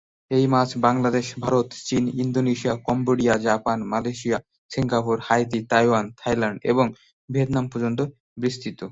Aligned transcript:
এই 0.31 0.45
মাছ 0.47 0.69
বাংলাদেশ, 0.77 1.25
ভারত, 1.39 1.67
চীন, 1.87 2.03
Indonesia, 2.23 2.73
Cambodia, 2.87 3.33
Japan, 3.37 3.77
Malaysia, 3.83 4.37
Singapore, 4.71 5.17
Haiti, 5.27 5.59
Taiwan, 5.67 6.05
Thailand 6.17 6.57
এবং 6.63 6.85
ভিয়েতনাম 7.29 7.65
পর্যন্ত 7.67 7.99
বিস্তৃত। 8.37 8.81